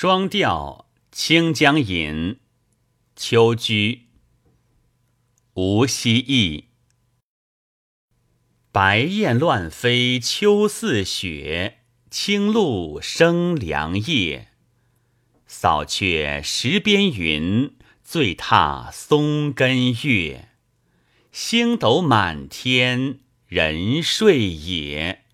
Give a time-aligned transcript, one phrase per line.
[0.00, 2.34] 双调《清江引·
[3.16, 4.02] 秋居》
[5.54, 6.66] 无锡意。
[8.70, 11.78] 白燕乱飞秋似雪，
[12.12, 14.50] 青露生凉夜。
[15.48, 20.50] 扫却石边云，醉踏松根月。
[21.32, 23.18] 星斗满天，
[23.48, 25.24] 人睡也。